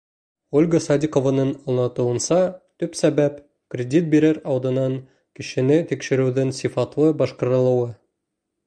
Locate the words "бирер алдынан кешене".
4.15-5.79